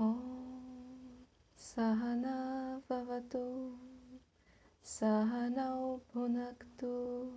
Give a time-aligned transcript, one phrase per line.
[0.00, 0.16] Om
[1.54, 3.76] Sahana Vavatu
[4.82, 7.28] Sahanau Bhunaktu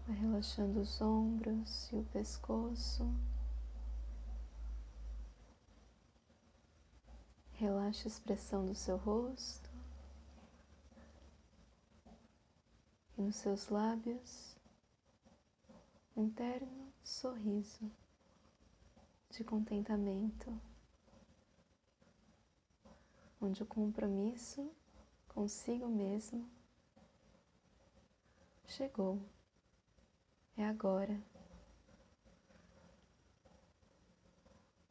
[0.06, 3.10] Vai relaxando os ombros e o pescoço.
[7.54, 9.70] Relaxa a expressão do seu rosto
[13.18, 14.57] e nos seus lábios
[16.18, 17.92] um terno sorriso
[19.30, 20.60] de contentamento,
[23.40, 24.68] onde o compromisso
[25.28, 26.50] consigo mesmo
[28.66, 29.22] chegou.
[30.58, 31.22] É agora.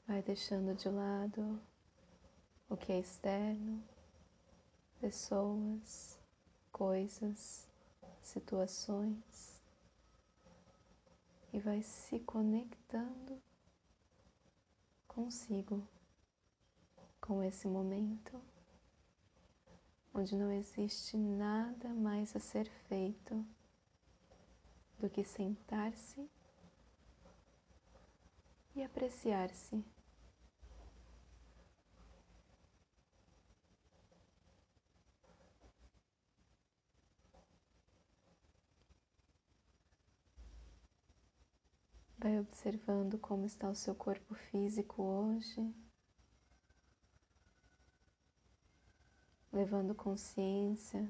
[0.06, 1.60] Vai deixando de lado
[2.68, 3.82] o que é externo,
[5.00, 6.20] pessoas,
[6.70, 7.68] coisas,
[8.22, 9.55] situações
[11.56, 13.40] e vai se conectando
[15.08, 15.88] consigo,
[17.18, 18.38] com esse momento,
[20.12, 23.42] onde não existe nada mais a ser feito
[24.98, 26.28] do que sentar-se
[28.74, 29.82] e apreciar-se.
[42.26, 45.72] Vai observando como está o seu corpo físico hoje,
[49.52, 51.08] levando consciência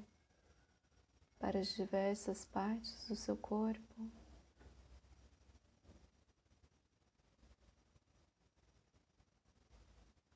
[1.38, 4.10] para as diversas partes do seu corpo.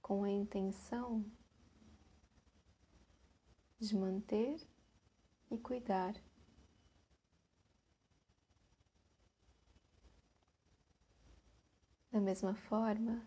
[0.01, 1.23] Com a intenção
[3.79, 4.67] de manter
[5.51, 6.15] e cuidar.
[12.12, 13.25] Da mesma forma,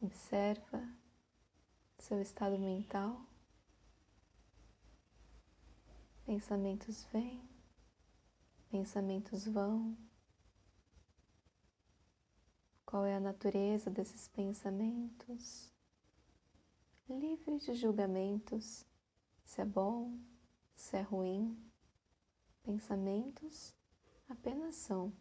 [0.00, 0.88] observa
[1.98, 3.20] seu estado mental.
[6.24, 7.42] Pensamentos vêm,
[8.70, 9.98] pensamentos vão.
[12.86, 15.72] Qual é a natureza desses pensamentos?
[17.08, 18.86] Livre de julgamentos,
[19.42, 20.16] se é bom,
[20.76, 21.58] se é ruim.
[22.62, 23.74] Pensamentos
[24.28, 25.12] apenas são.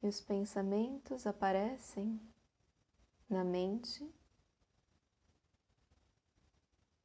[0.00, 2.20] E os pensamentos aparecem
[3.28, 4.08] na mente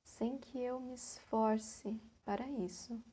[0.04, 3.04] sem que eu me esforce para isso.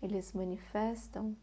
[0.00, 1.36] Eles manifestam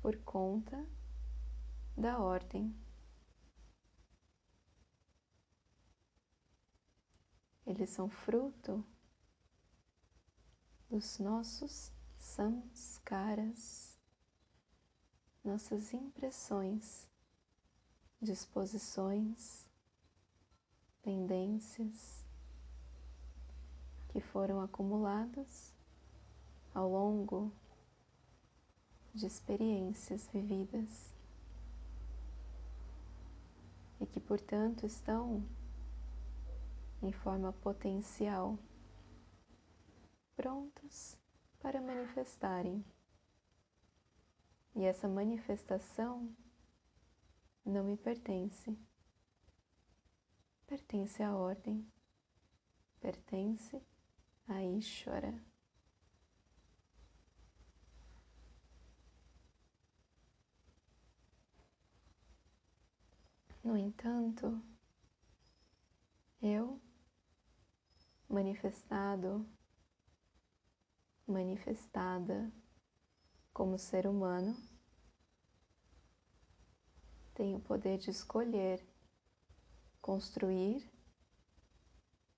[0.00, 0.86] por conta
[1.96, 2.74] da ordem.
[7.66, 8.84] Eles são fruto
[10.90, 13.96] dos nossos samskaras,
[15.44, 17.08] nossas impressões
[18.20, 19.66] disposições,
[21.02, 22.26] tendências
[24.10, 25.72] que foram acumuladas
[26.74, 27.50] ao longo
[29.14, 31.14] de experiências vividas
[34.00, 35.42] e que, portanto, estão
[37.02, 38.58] em forma potencial
[40.40, 41.18] prontos
[41.60, 42.82] para manifestarem.
[44.74, 46.34] E essa manifestação
[47.62, 48.74] não me pertence.
[50.66, 51.86] Pertence à ordem,
[53.00, 53.82] pertence
[54.48, 55.38] a Ishvara.
[63.62, 64.58] No entanto,
[66.40, 66.80] eu,
[68.26, 69.46] manifestado,
[71.30, 72.52] manifestada
[73.52, 74.56] como ser humano,
[77.34, 78.86] tem o poder de escolher,
[80.00, 80.86] construir,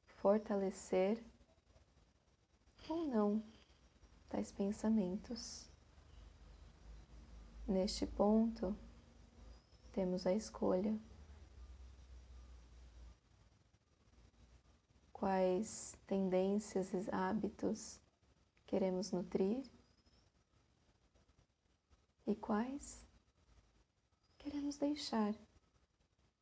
[0.06, 1.24] fortalecer
[2.88, 3.42] ou não
[4.28, 5.68] tais pensamentos.
[7.66, 8.76] Neste ponto,
[9.92, 10.98] temos a escolha.
[15.12, 18.00] Quais tendências e hábitos
[18.72, 19.62] queremos nutrir
[22.26, 23.06] e quais
[24.38, 25.34] queremos deixar,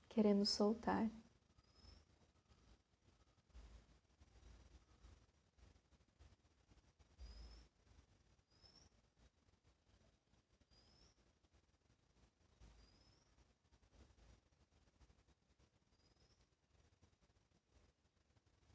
[0.08, 1.10] queremos soltar.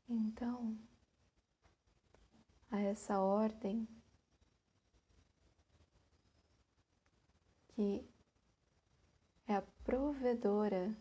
[0.09, 0.77] Então,
[2.75, 3.87] a essa ordem
[7.69, 8.05] que
[9.47, 10.93] é a provedora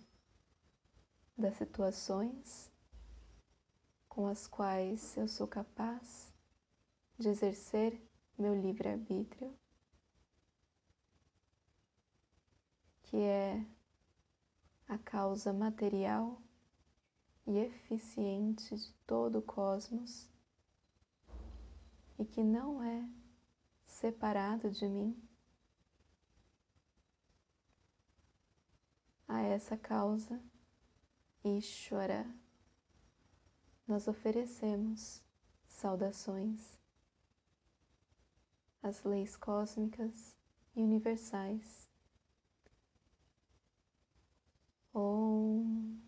[1.36, 2.72] das situações
[4.08, 6.32] com as quais eu sou capaz
[7.18, 8.00] de exercer
[8.38, 9.52] meu livre-arbítrio,
[13.02, 13.66] que é
[14.86, 16.40] a causa material
[17.44, 20.32] e eficiente de todo o cosmos
[22.18, 23.08] e que não é
[23.86, 25.16] separado de mim.
[29.26, 30.40] A essa causa,
[31.42, 32.26] Ishvara,
[33.86, 35.22] nós oferecemos
[35.66, 36.78] saudações.
[38.82, 40.36] As leis cósmicas
[40.76, 41.90] e universais.
[44.92, 46.00] Om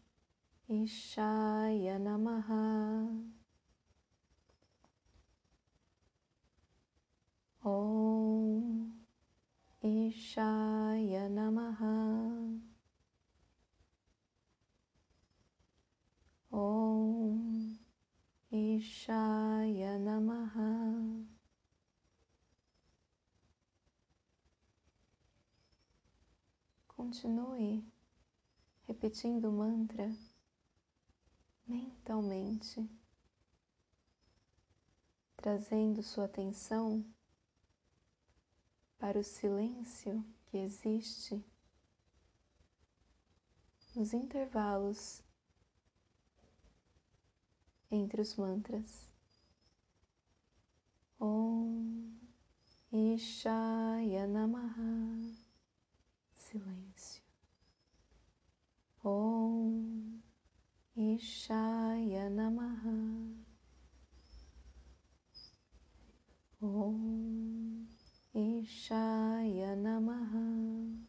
[0.69, 3.46] Ishaya Namaha.
[9.87, 12.61] Ishaya Namaha.
[16.51, 17.79] Om
[18.51, 21.25] Ishaya Namaha.
[26.89, 27.85] Continue
[28.89, 30.13] repetindo o mantra
[31.69, 32.89] mentalmente,
[35.37, 37.05] trazendo sua atenção
[38.99, 41.45] para o silêncio que existe
[43.95, 45.23] nos intervalos
[47.91, 49.11] entre os mantras.
[51.19, 52.13] Om
[52.93, 55.35] Ishaya Namaha
[56.37, 57.23] Silêncio.
[59.03, 60.21] Om
[60.97, 63.35] Ishaya Namaha
[66.61, 67.87] Om
[68.35, 71.07] Ishaya Namaha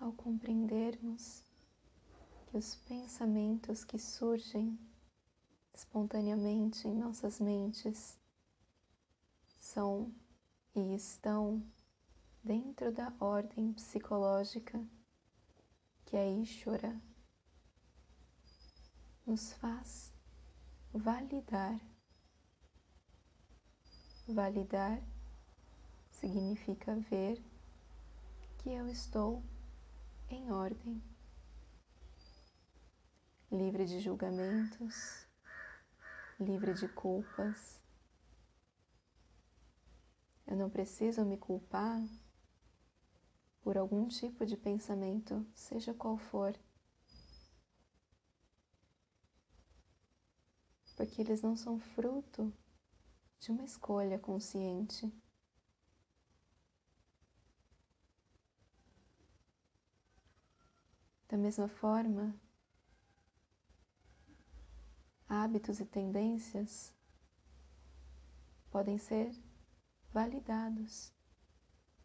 [0.00, 1.44] ao compreendermos
[2.46, 4.78] que os pensamentos que surgem
[5.74, 8.18] espontaneamente em nossas mentes
[9.60, 10.12] são
[10.74, 11.62] e estão
[12.42, 14.82] dentro da ordem psicológica
[16.10, 17.00] que é Ishvara,
[19.24, 20.12] nos faz
[20.92, 21.80] validar.
[24.26, 25.00] Validar
[26.10, 27.40] significa ver
[28.58, 29.40] que eu estou
[30.34, 31.02] em ordem,
[33.50, 35.26] livre de julgamentos,
[36.38, 37.80] livre de culpas.
[40.46, 42.00] Eu não preciso me culpar
[43.60, 46.56] por algum tipo de pensamento, seja qual for,
[50.96, 52.52] porque eles não são fruto
[53.40, 55.12] de uma escolha consciente.
[61.40, 62.34] Mesma forma,
[65.28, 66.92] hábitos e tendências
[68.70, 69.32] podem ser
[70.12, 71.12] validados,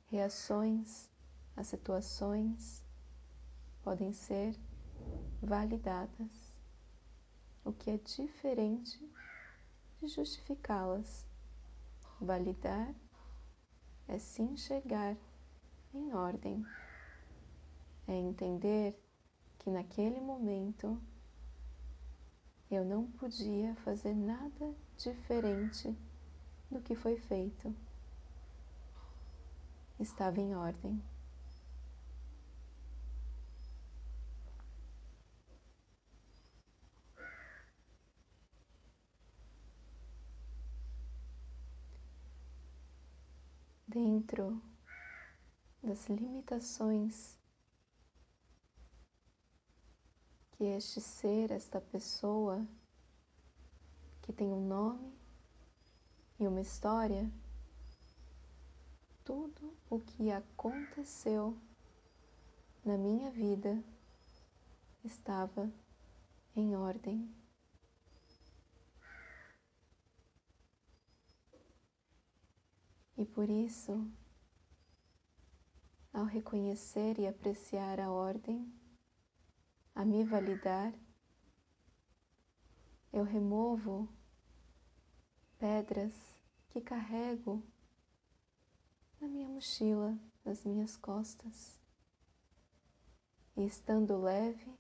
[0.08, 1.10] reações
[1.56, 2.84] a situações
[3.82, 4.56] podem ser
[5.42, 6.54] validadas,
[7.64, 9.00] o que é diferente
[10.00, 11.26] de justificá-las.
[12.20, 12.96] Validar
[14.08, 15.18] é se enxergar
[15.94, 16.66] em ordem,
[18.08, 18.98] é entender
[19.66, 21.02] que naquele momento
[22.70, 25.98] eu não podia fazer nada diferente
[26.70, 27.76] do que foi feito.
[30.00, 31.02] Estava em ordem.
[43.88, 44.62] Dentro
[45.82, 47.36] das limitações
[50.58, 52.66] que este ser, esta pessoa,
[54.22, 55.14] que tem um nome
[56.40, 57.30] e uma história,
[59.26, 61.58] tudo o que aconteceu
[62.86, 63.84] na minha vida
[65.04, 65.70] estava
[66.56, 67.30] em ordem.
[73.18, 74.10] E por isso,
[76.14, 78.72] ao reconhecer e apreciar a ordem,
[79.96, 80.94] a me validar,
[83.14, 84.10] eu removo
[85.58, 86.14] pedras
[86.70, 87.64] que carrego
[89.22, 91.80] na minha mochila, nas minhas costas.
[93.56, 94.78] E estando leve,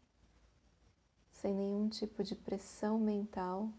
[1.31, 3.71] sem nenhum tipo de pressão mental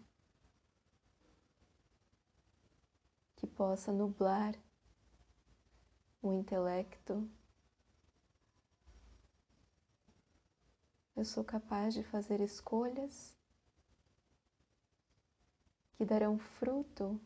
[3.36, 4.54] que possa nublar
[6.22, 7.30] o intelecto
[11.16, 13.34] eu sou capaz de fazer escolhas
[15.96, 17.18] que darão fruto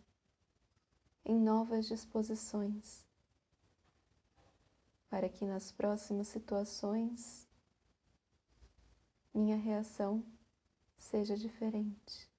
[1.25, 3.05] em novas disposições,
[5.09, 7.49] para que nas próximas situações
[9.35, 10.25] minha reação
[10.97, 12.31] seja diferente,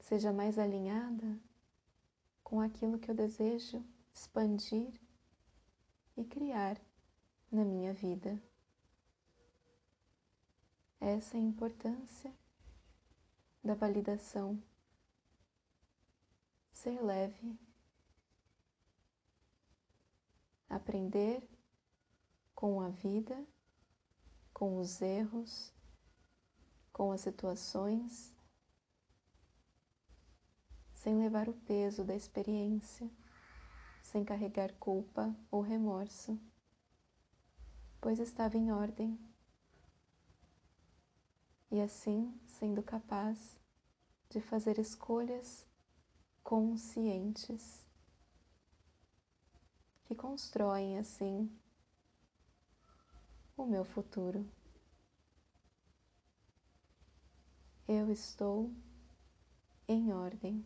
[0.00, 1.38] seja mais alinhada
[2.42, 4.90] com aquilo que eu desejo expandir
[6.16, 6.80] e criar
[7.52, 8.42] na minha vida.
[11.00, 12.34] Essa é a importância
[13.62, 14.60] da validação.
[16.72, 17.58] Ser leve,
[20.68, 21.48] aprender
[22.54, 23.46] com a vida,
[24.52, 25.72] com os erros,
[26.92, 28.34] com as situações,
[30.94, 33.08] sem levar o peso da experiência,
[34.02, 36.40] sem carregar culpa ou remorso,
[38.00, 39.27] pois estava em ordem
[41.70, 43.58] e assim sendo capaz
[44.30, 45.66] de fazer escolhas
[46.42, 47.86] conscientes
[50.04, 51.50] que constroem assim
[53.56, 54.48] o meu futuro.
[57.86, 58.70] Eu estou
[59.88, 60.64] em ordem.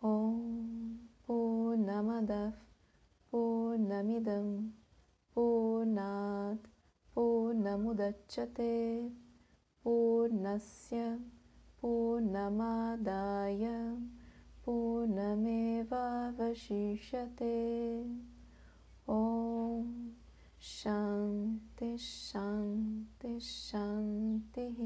[0.00, 2.54] Om Purnamadav
[3.30, 4.72] Purnamidam
[5.34, 6.67] Purnat
[7.18, 9.08] पूर्णमुदच्छते।
[9.84, 11.20] पूर्णस्य
[11.82, 13.64] पूर्णमादाय
[14.64, 15.46] पूर्णमेवावशिष्यते।
[19.10, 20.08] ॐ
[20.60, 24.76] शान्ति शान्ति शान्तिः।